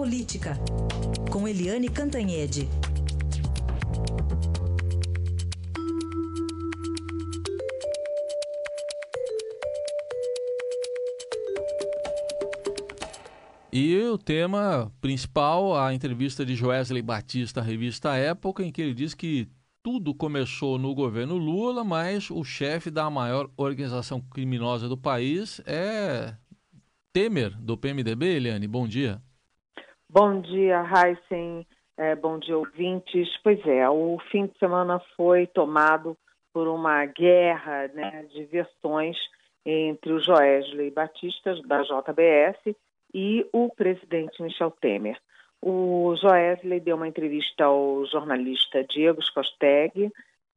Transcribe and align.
Política, 0.00 0.54
com 1.30 1.46
Eliane 1.46 1.86
Cantanhede. 1.86 2.66
E 13.70 13.94
o 14.04 14.16
tema 14.16 14.90
principal, 15.02 15.76
a 15.78 15.92
entrevista 15.92 16.46
de 16.46 16.54
Joesley 16.54 17.02
Batista 17.02 17.60
à 17.60 17.62
revista 17.62 18.16
Época, 18.16 18.64
em 18.64 18.72
que 18.72 18.80
ele 18.80 18.94
diz 18.94 19.12
que 19.12 19.50
tudo 19.82 20.14
começou 20.14 20.78
no 20.78 20.94
governo 20.94 21.36
Lula, 21.36 21.84
mas 21.84 22.30
o 22.30 22.42
chefe 22.42 22.90
da 22.90 23.10
maior 23.10 23.50
organização 23.54 24.18
criminosa 24.18 24.88
do 24.88 24.96
país 24.96 25.60
é 25.66 26.34
Temer, 27.12 27.54
do 27.60 27.76
PMDB, 27.76 28.36
Eliane. 28.36 28.66
Bom 28.66 28.88
dia. 28.88 29.20
Bom 30.12 30.40
dia, 30.40 30.82
Heisen. 30.82 31.64
É, 31.96 32.16
bom 32.16 32.36
dia, 32.40 32.58
ouvintes. 32.58 33.28
Pois 33.44 33.64
é, 33.64 33.88
o 33.88 34.18
fim 34.32 34.46
de 34.46 34.58
semana 34.58 35.00
foi 35.16 35.46
tomado 35.46 36.16
por 36.52 36.66
uma 36.66 37.06
guerra 37.06 37.86
né, 37.94 38.24
de 38.24 38.44
versões 38.46 39.16
entre 39.64 40.12
o 40.12 40.18
Joesley 40.18 40.90
Batista, 40.90 41.54
da 41.64 41.82
JBS, 41.82 42.74
e 43.14 43.46
o 43.52 43.68
presidente 43.68 44.42
Michel 44.42 44.72
Temer. 44.80 45.16
O 45.62 46.16
Joesley 46.16 46.80
deu 46.80 46.96
uma 46.96 47.06
entrevista 47.06 47.66
ao 47.66 48.04
jornalista 48.06 48.82
Diego 48.82 49.22
Scosteg, 49.22 50.10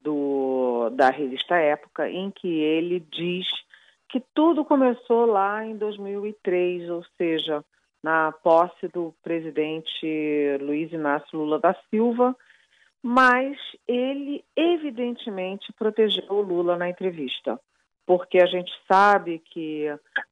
do, 0.00 0.90
da 0.90 1.10
revista 1.10 1.56
Época, 1.56 2.08
em 2.08 2.30
que 2.30 2.46
ele 2.46 3.00
diz 3.00 3.48
que 4.10 4.22
tudo 4.32 4.64
começou 4.64 5.26
lá 5.26 5.64
em 5.64 5.76
2003, 5.76 6.88
ou 6.88 7.04
seja, 7.18 7.64
na 8.02 8.32
posse 8.32 8.88
do 8.88 9.14
presidente 9.22 10.58
Luiz 10.60 10.92
Inácio 10.92 11.38
Lula 11.38 11.58
da 11.58 11.74
Silva, 11.90 12.36
mas 13.02 13.56
ele 13.86 14.44
evidentemente 14.56 15.72
protegeu 15.72 16.30
o 16.30 16.42
Lula 16.42 16.76
na 16.76 16.88
entrevista 16.88 17.58
porque 18.10 18.40
a 18.40 18.46
gente 18.46 18.72
sabe 18.90 19.38
que 19.38 19.86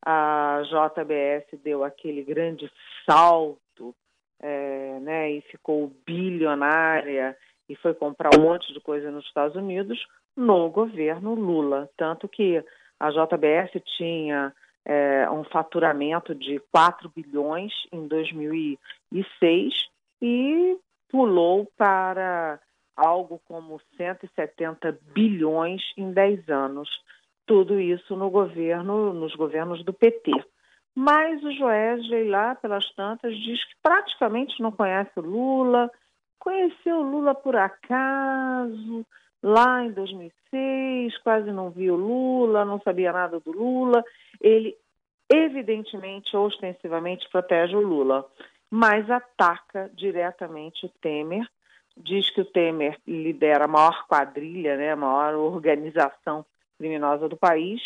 a 0.05 0.62
JBS 0.64 1.60
deu 1.62 1.84
aquele 1.84 2.25
grande 2.25 2.69
salto 3.08 3.94
é, 4.41 4.98
né, 4.98 5.30
e 5.30 5.41
ficou 5.42 5.92
bilionária 6.05 7.36
e 7.69 7.77
foi 7.77 7.94
comprar 7.94 8.36
um 8.36 8.42
monte 8.42 8.72
de 8.72 8.80
coisa 8.80 9.12
nos 9.12 9.25
Estados 9.27 9.55
Unidos 9.55 9.97
no 10.36 10.69
governo 10.70 11.36
Lula. 11.36 11.88
Tanto 11.97 12.27
que 12.27 12.60
a 12.98 13.10
JBS 13.10 13.80
tinha 13.97 14.53
é, 14.89 15.31
um 15.31 15.44
faturamento 15.44 16.34
de 16.34 16.58
4 16.72 17.12
bilhões 17.14 17.70
em 17.92 18.08
2006 18.08 19.75
e 20.22 20.78
pulou 21.11 21.70
para 21.77 22.58
algo 22.97 23.39
como 23.47 23.78
170 23.98 24.98
bilhões 25.12 25.83
em 25.94 26.11
10 26.11 26.48
anos. 26.48 26.89
Tudo 27.47 27.78
isso 27.78 28.16
no 28.16 28.31
governo, 28.31 29.12
nos 29.12 29.34
governos 29.34 29.84
do 29.84 29.92
PT. 29.92 30.33
Mas 30.94 31.44
o 31.44 31.53
Joesley 31.53 32.28
lá, 32.28 32.55
pelas 32.55 32.91
tantas, 32.94 33.36
diz 33.36 33.62
que 33.64 33.75
praticamente 33.83 34.61
não 34.61 34.72
conhece 34.72 35.12
o 35.16 35.22
Lula, 35.22 35.91
conheceu 36.39 36.97
o 36.97 37.11
Lula 37.11 37.34
por 37.34 37.55
acaso, 37.56 39.06
lá 39.48 39.84
em 39.84 39.91
2006, 39.92 41.18
quase 41.18 41.50
não 41.50 41.70
viu 41.70 41.96
Lula, 41.96 42.64
não 42.64 42.80
sabia 42.80 43.12
nada 43.12 43.41
do 43.41 43.50
Lula. 43.50 44.04
Ele, 44.41 44.77
evidentemente, 45.28 46.36
ostensivamente 46.36 47.28
protege 47.30 47.74
o 47.74 47.80
Lula, 47.80 48.26
mas 48.70 49.10
ataca 49.10 49.91
diretamente 49.94 50.84
o 50.86 50.91
Temer. 51.00 51.48
Diz 51.96 52.30
que 52.30 52.42
o 52.42 52.44
Temer 52.44 52.98
lidera 53.06 53.64
a 53.64 53.69
maior 53.69 54.06
quadrilha, 54.06 54.76
né, 54.76 54.92
a 54.92 54.96
maior 54.96 55.34
organização 55.34 56.44
criminosa 56.76 57.28
do 57.28 57.36
país. 57.36 57.80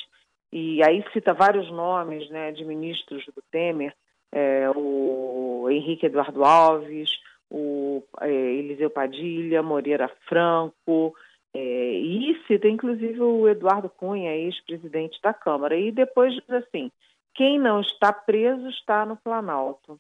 E 0.52 0.82
aí 0.82 1.02
cita 1.12 1.32
vários 1.32 1.70
nomes 1.70 2.28
né, 2.28 2.52
de 2.52 2.64
ministros 2.64 3.24
do 3.34 3.42
Temer, 3.50 3.94
é, 4.30 4.68
o 4.74 5.66
Henrique 5.70 6.06
Eduardo 6.06 6.44
Alves, 6.44 7.10
o 7.50 8.02
é, 8.20 8.30
Eliseu 8.30 8.90
Padilha, 8.90 9.62
Moreira 9.62 10.10
Franco, 10.26 11.14
é, 11.54 11.92
e 11.92 12.40
cita 12.46 12.68
inclusive 12.68 13.20
o 13.20 13.48
Eduardo 13.48 13.88
Cunha, 13.90 14.34
ex-presidente 14.34 15.20
da 15.22 15.34
Câmara. 15.34 15.76
E 15.76 15.92
depois 15.92 16.34
diz 16.34 16.50
assim: 16.50 16.90
quem 17.34 17.58
não 17.58 17.80
está 17.80 18.12
preso 18.12 18.68
está 18.68 19.04
no 19.04 19.16
Planalto. 19.16 19.98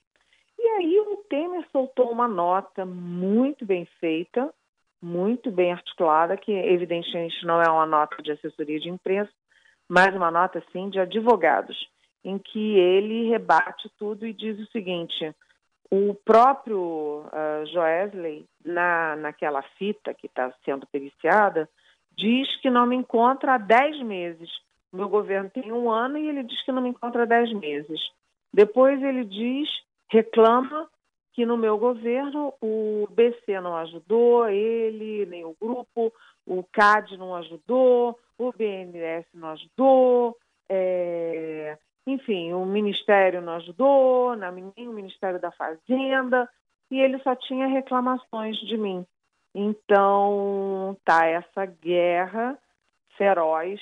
E 0.58 0.62
aí 0.62 1.00
o 1.00 1.16
Temer 1.28 1.66
soltou 1.72 2.10
uma 2.10 2.28
nota 2.28 2.84
muito 2.86 3.66
bem 3.66 3.84
feita, 3.98 4.52
muito 5.00 5.50
bem 5.50 5.72
articulada, 5.72 6.36
que 6.36 6.52
evidentemente 6.52 7.44
não 7.44 7.60
é 7.60 7.68
uma 7.68 7.86
nota 7.86 8.22
de 8.22 8.32
assessoria 8.32 8.78
de 8.78 8.88
imprensa, 8.88 9.32
mas 9.88 10.14
uma 10.14 10.30
nota, 10.30 10.62
sim, 10.72 10.88
de 10.88 11.00
advogados, 11.00 11.76
em 12.24 12.38
que 12.38 12.76
ele 12.78 13.28
rebate 13.28 13.90
tudo 13.98 14.24
e 14.24 14.32
diz 14.32 14.58
o 14.60 14.70
seguinte: 14.70 15.34
o 15.94 16.14
próprio 16.14 17.26
uh, 17.26 17.66
Joesley, 17.66 18.46
na, 18.64 19.14
naquela 19.16 19.60
fita 19.76 20.14
que 20.14 20.26
está 20.26 20.50
sendo 20.64 20.86
periciada, 20.86 21.68
diz 22.16 22.48
que 22.62 22.70
não 22.70 22.86
me 22.86 22.96
encontra 22.96 23.56
há 23.56 23.58
10 23.58 24.02
meses. 24.02 24.48
Meu 24.90 25.06
governo 25.06 25.50
tem 25.50 25.70
um 25.70 25.90
ano 25.90 26.16
e 26.16 26.26
ele 26.26 26.44
diz 26.44 26.64
que 26.64 26.72
não 26.72 26.80
me 26.80 26.88
encontra 26.88 27.24
há 27.24 27.26
10 27.26 27.52
meses. 27.60 28.00
Depois 28.54 29.02
ele 29.02 29.22
diz, 29.26 29.68
reclama 30.10 30.88
que 31.34 31.44
no 31.44 31.58
meu 31.58 31.76
governo 31.76 32.54
o 32.58 33.06
BC 33.10 33.60
não 33.60 33.76
ajudou, 33.76 34.48
ele, 34.48 35.26
nem 35.26 35.44
o 35.44 35.54
grupo, 35.60 36.10
o 36.46 36.64
CAD 36.72 37.18
não 37.18 37.34
ajudou, 37.34 38.18
o 38.38 38.50
BNDES 38.50 39.26
não 39.34 39.50
ajudou, 39.50 40.38
é, 40.70 41.76
enfim, 42.06 42.52
o 42.52 42.64
Ministério 42.64 43.40
não 43.40 43.54
ajudou, 43.54 44.34
nem 44.34 44.88
o 44.88 44.92
Ministério 44.92 45.40
da 45.40 45.52
Fazenda, 45.52 46.48
e 46.90 47.00
ele 47.00 47.18
só 47.20 47.34
tinha 47.34 47.66
reclamações 47.66 48.56
de 48.58 48.76
mim. 48.76 49.06
Então, 49.54 50.96
tá 51.04 51.26
essa 51.26 51.66
guerra 51.66 52.58
feroz 53.16 53.80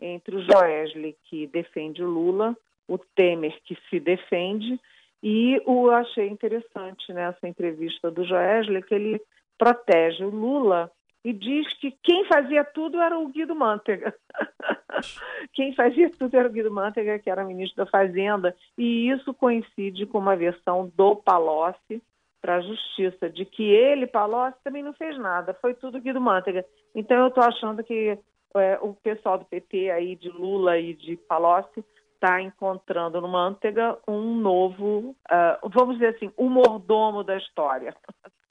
entre 0.00 0.36
o 0.36 0.42
Joesley, 0.42 1.16
que 1.24 1.46
defende 1.46 2.02
o 2.02 2.08
Lula, 2.08 2.56
o 2.88 2.98
Temer, 2.98 3.56
que 3.64 3.76
se 3.88 4.00
defende, 4.00 4.78
e 5.22 5.62
o 5.64 5.88
achei 5.90 6.28
interessante 6.28 7.12
nessa 7.12 7.46
entrevista 7.46 8.10
do 8.10 8.24
Joesley 8.24 8.82
que 8.82 8.94
ele 8.94 9.22
protege 9.56 10.24
o 10.24 10.30
Lula 10.30 10.90
e 11.24 11.32
diz 11.32 11.72
que 11.74 11.90
quem 12.02 12.24
fazia 12.24 12.64
tudo 12.64 13.00
era 13.00 13.18
o 13.18 13.28
Guido 13.28 13.54
Mantega. 13.54 14.14
quem 15.54 15.74
fazia 15.74 16.10
tudo 16.10 16.36
era 16.36 16.48
o 16.48 16.52
Guido 16.52 16.70
Mantega, 16.70 17.18
que 17.18 17.30
era 17.30 17.44
ministro 17.44 17.84
da 17.84 17.90
Fazenda, 17.90 18.56
e 18.76 19.08
isso 19.10 19.32
coincide 19.32 20.06
com 20.06 20.18
uma 20.18 20.36
versão 20.36 20.90
do 20.96 21.16
Palocci 21.16 22.02
para 22.40 22.56
a 22.56 22.60
Justiça, 22.60 23.30
de 23.30 23.44
que 23.44 23.62
ele, 23.62 24.06
Palocci, 24.06 24.58
também 24.64 24.82
não 24.82 24.92
fez 24.94 25.16
nada, 25.16 25.54
foi 25.54 25.74
tudo 25.74 26.00
Guido 26.00 26.20
Mantega. 26.20 26.64
Então 26.94 27.16
eu 27.18 27.28
estou 27.28 27.44
achando 27.44 27.84
que 27.84 28.18
é, 28.56 28.78
o 28.82 28.92
pessoal 28.94 29.38
do 29.38 29.44
PT 29.44 29.90
aí, 29.90 30.16
de 30.16 30.28
Lula 30.28 30.76
e 30.78 30.92
de 30.94 31.16
Palocci, 31.16 31.84
está 32.14 32.40
encontrando 32.40 33.20
no 33.20 33.28
Manteiga 33.28 33.98
um 34.06 34.36
novo, 34.36 35.16
uh, 35.30 35.68
vamos 35.68 35.96
dizer 35.96 36.14
assim, 36.14 36.32
um 36.38 36.48
mordomo 36.48 37.24
da 37.24 37.36
história. 37.36 37.94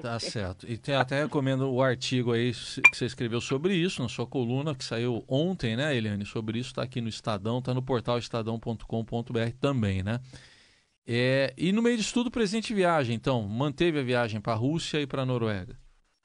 Tá 0.00 0.18
certo. 0.18 0.68
E 0.68 0.76
tem, 0.76 0.94
até 0.94 1.22
recomendo 1.22 1.70
o 1.70 1.82
artigo 1.82 2.32
aí 2.32 2.52
que 2.52 2.96
você 2.96 3.06
escreveu 3.06 3.40
sobre 3.40 3.74
isso, 3.74 4.02
na 4.02 4.08
sua 4.08 4.26
coluna, 4.26 4.74
que 4.74 4.84
saiu 4.84 5.24
ontem, 5.28 5.76
né, 5.76 5.94
Eliane? 5.96 6.24
Sobre 6.24 6.58
isso, 6.58 6.70
está 6.70 6.82
aqui 6.82 7.00
no 7.00 7.08
Estadão, 7.08 7.58
está 7.58 7.72
no 7.72 7.82
portal 7.82 8.18
estadão.com.br 8.18 9.50
também, 9.60 10.02
né? 10.02 10.18
É, 11.06 11.52
e 11.58 11.72
no 11.72 11.82
meio 11.82 11.96
disso 11.96 12.14
tudo, 12.14 12.30
presente 12.30 12.72
viagem, 12.72 13.16
então, 13.16 13.42
manteve 13.42 13.98
a 13.98 14.04
viagem 14.04 14.40
para 14.40 14.52
a 14.52 14.56
Rússia 14.56 15.00
e 15.00 15.06
para 15.06 15.22
a 15.22 15.26
Noruega? 15.26 15.76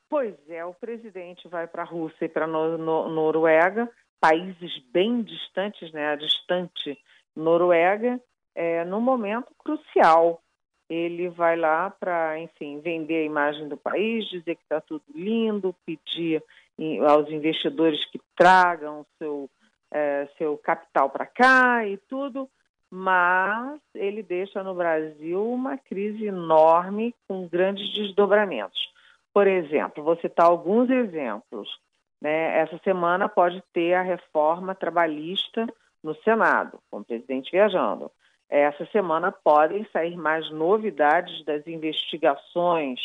Pois 0.10 0.36
é, 0.50 0.64
o 0.64 0.74
presidente 0.74 1.48
vai 1.48 1.68
para 1.68 1.84
a 1.84 1.86
Rússia 1.86 2.26
e 2.26 2.30
para 2.30 2.46
a 2.46 2.48
no, 2.48 2.78
no, 2.78 3.10
Noruega, 3.10 3.90
países 4.20 4.72
bem 4.94 5.22
distantes, 5.22 5.92
né, 5.92 6.10
a 6.10 6.16
distante 6.16 6.98
Noruega, 7.36 8.20
é, 8.56 8.86
num 8.86 9.02
momento 9.02 9.54
crucial. 9.58 10.42
Ele 10.90 11.30
vai 11.30 11.58
lá 11.58 11.90
para, 11.90 12.40
enfim, 12.40 12.80
vender 12.80 13.18
a 13.18 13.26
imagem 13.26 13.68
do 13.68 13.76
país, 13.76 14.26
dizer 14.30 14.56
que 14.56 14.64
está 14.64 14.80
tudo 14.80 15.04
lindo, 15.14 15.76
pedir 15.86 16.42
aos 17.08 17.30
investidores 17.30 18.04
que 18.12 18.22
tragam 18.36 19.06
seu, 19.18 19.50
é, 19.92 20.28
seu 20.38 20.58
capital 20.58 21.10
para 21.10 21.26
cá 21.26 21.86
e 21.86 21.98
tudo, 21.98 22.50
mas 22.90 23.80
ele 23.94 24.24
deixa 24.24 24.64
no 24.64 24.74
Brasil 24.74 25.46
uma 25.46 25.78
crise 25.78 26.26
enorme 26.26 27.14
com 27.28 27.48
grandes 27.48 27.94
desdobramentos. 27.94 28.80
Por 29.34 29.46
exemplo, 29.46 30.04
vou 30.04 30.16
citar 30.18 30.46
alguns 30.46 30.90
exemplos. 30.90 31.70
Né? 32.22 32.60
Essa 32.60 32.80
semana 32.84 33.28
pode 33.28 33.62
ter 33.74 33.94
a 33.94 34.02
reforma 34.02 34.74
trabalhista 34.74 35.68
no 36.04 36.16
Senado, 36.24 36.80
com 36.90 37.00
o 37.00 37.06
presidente 37.06 37.52
viajando. 37.52 38.12
Essa 38.50 38.86
semana 38.88 39.32
podem 39.32 39.86
sair 39.92 40.16
mais 40.16 40.50
novidades 40.52 41.44
das 41.46 41.66
investigações 41.68 43.00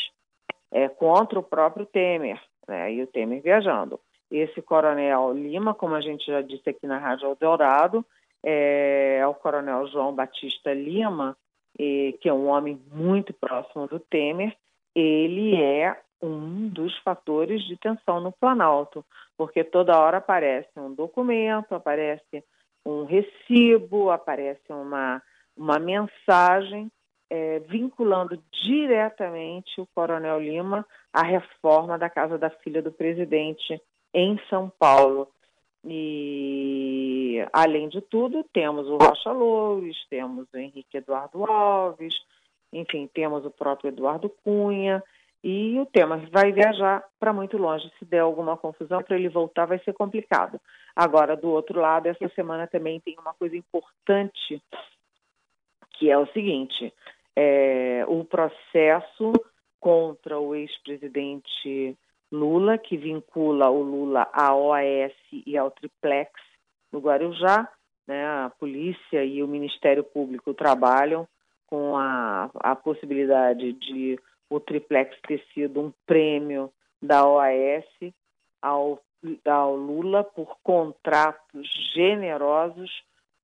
é, 0.70 0.88
contra 0.88 1.38
o 1.38 1.42
próprio 1.42 1.84
Temer, 1.84 2.40
né, 2.66 2.92
e 2.92 3.02
o 3.02 3.06
Temer 3.06 3.42
viajando. 3.42 3.98
Esse 4.30 4.62
coronel 4.62 5.32
Lima, 5.32 5.74
como 5.74 5.94
a 5.94 6.00
gente 6.00 6.26
já 6.26 6.40
disse 6.40 6.70
aqui 6.70 6.86
na 6.86 6.98
Rádio 6.98 7.26
Eldorado, 7.28 8.04
é, 8.42 9.18
é 9.20 9.26
o 9.26 9.34
coronel 9.34 9.86
João 9.88 10.14
Batista 10.14 10.72
Lima, 10.72 11.36
e, 11.78 12.16
que 12.20 12.28
é 12.28 12.32
um 12.32 12.48
homem 12.48 12.80
muito 12.90 13.32
próximo 13.32 13.86
do 13.86 13.98
Temer, 13.98 14.56
ele 14.94 15.60
é 15.60 15.98
um 16.20 16.68
dos 16.68 16.96
fatores 16.98 17.62
de 17.66 17.76
tensão 17.76 18.20
no 18.20 18.30
Planalto, 18.30 19.04
porque 19.36 19.64
toda 19.64 19.98
hora 19.98 20.18
aparece 20.18 20.70
um 20.76 20.94
documento, 20.94 21.74
aparece 21.74 22.44
um 22.84 23.04
recibo, 23.04 24.10
aparece 24.10 24.72
uma, 24.72 25.22
uma 25.56 25.78
mensagem 25.78 26.90
é, 27.30 27.60
vinculando 27.60 28.42
diretamente 28.64 29.80
o 29.80 29.86
Coronel 29.94 30.40
Lima 30.40 30.86
à 31.12 31.22
reforma 31.22 31.98
da 31.98 32.10
Casa 32.10 32.36
da 32.36 32.50
Filha 32.50 32.82
do 32.82 32.92
Presidente 32.92 33.80
em 34.12 34.38
São 34.48 34.70
Paulo. 34.78 35.28
E, 35.84 37.44
além 37.52 37.88
de 37.88 38.00
tudo, 38.02 38.44
temos 38.52 38.86
o 38.86 38.98
Rocha 38.98 39.32
Loures, 39.32 39.96
temos 40.08 40.46
o 40.52 40.56
Henrique 40.56 40.98
Eduardo 40.98 41.44
Alves, 41.44 42.14
enfim, 42.72 43.08
temos 43.12 43.44
o 43.44 43.50
próprio 43.50 43.88
Eduardo 43.88 44.28
Cunha, 44.44 45.02
e 45.44 45.78
o 45.80 45.86
tema 45.86 46.18
vai 46.30 46.52
viajar 46.52 47.02
para 47.18 47.32
muito 47.32 47.58
longe. 47.58 47.90
Se 47.98 48.04
der 48.04 48.20
alguma 48.20 48.56
confusão, 48.56 49.02
para 49.02 49.16
ele 49.16 49.28
voltar 49.28 49.66
vai 49.66 49.78
ser 49.80 49.92
complicado. 49.92 50.60
Agora, 50.94 51.36
do 51.36 51.48
outro 51.50 51.80
lado, 51.80 52.06
essa 52.06 52.28
semana 52.28 52.66
também 52.66 53.00
tem 53.00 53.16
uma 53.18 53.34
coisa 53.34 53.56
importante, 53.56 54.62
que 56.02 56.10
é 56.10 56.18
o 56.18 56.26
seguinte: 56.32 56.92
é, 57.36 58.04
o 58.08 58.24
processo 58.24 59.32
contra 59.78 60.36
o 60.40 60.52
ex-presidente 60.52 61.96
Lula, 62.32 62.76
que 62.76 62.96
vincula 62.96 63.70
o 63.70 63.82
Lula 63.82 64.28
à 64.32 64.52
OAS 64.52 65.12
e 65.46 65.56
ao 65.56 65.70
Triplex 65.70 66.32
no 66.90 66.98
Guarujá. 66.98 67.68
Né, 68.04 68.26
a 68.26 68.50
polícia 68.58 69.24
e 69.24 69.44
o 69.44 69.46
Ministério 69.46 70.02
Público 70.02 70.52
trabalham 70.52 71.28
com 71.68 71.96
a, 71.96 72.50
a 72.54 72.74
possibilidade 72.74 73.72
de 73.74 74.18
o 74.50 74.58
Triplex 74.58 75.16
ter 75.20 75.40
sido 75.54 75.80
um 75.80 75.92
prêmio 76.04 76.72
da 77.00 77.24
OAS 77.24 77.84
ao, 78.60 79.00
ao 79.46 79.76
Lula 79.76 80.24
por 80.24 80.56
contratos 80.64 81.70
generosos 81.94 82.90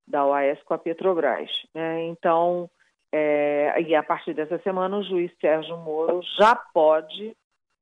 da 0.09 0.25
OAS 0.25 0.63
com 0.65 0.75
a 0.75 0.79
Petrobras. 0.79 1.51
Né? 1.75 2.05
Então, 2.07 2.69
é, 3.13 3.81
e 3.81 3.95
a 3.95 4.03
partir 4.03 4.35
dessa 4.35 4.59
semana, 4.59 4.97
o 4.97 5.03
juiz 5.03 5.31
Sérgio 5.41 5.77
Moro 5.79 6.21
já 6.39 6.55
pode 6.57 7.37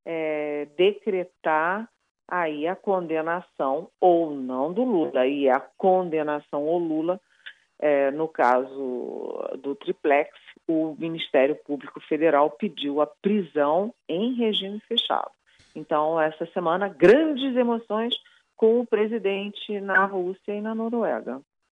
é, 0.04 0.66
decretar 0.76 1.88
aí 2.28 2.66
a 2.66 2.74
condenação 2.74 3.88
ou 4.00 4.32
não 4.32 4.72
do 4.72 4.82
Lula, 4.82 5.26
e 5.26 5.48
a 5.48 5.60
condenação 5.60 6.66
ao 6.66 6.78
Lula, 6.78 7.20
é, 7.78 8.10
no 8.10 8.26
caso 8.26 9.58
do 9.62 9.74
triplex, 9.74 10.30
o 10.66 10.96
Ministério 10.98 11.54
Público 11.54 12.00
Federal 12.00 12.50
pediu 12.50 13.00
a 13.00 13.06
prisão 13.06 13.94
em 14.08 14.34
regime 14.34 14.80
fechado. 14.80 15.30
Então, 15.74 16.20
essa 16.20 16.46
semana, 16.46 16.88
grandes 16.88 17.54
emoções 17.54 18.14
com 18.56 18.80
o 18.80 18.86
presidente 18.86 19.78
na 19.80 20.06
Rússia 20.06 20.54
e 20.54 20.60
na 20.60 20.74
Noruega. 20.74 21.40